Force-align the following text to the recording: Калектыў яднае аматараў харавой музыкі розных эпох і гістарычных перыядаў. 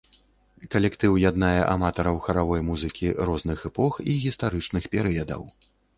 Калектыў 0.75 1.17
яднае 1.23 1.59
аматараў 1.73 2.17
харавой 2.27 2.63
музыкі 2.69 3.11
розных 3.31 3.59
эпох 3.69 3.93
і 4.15 4.17
гістарычных 4.25 4.83
перыядаў. 4.97 5.41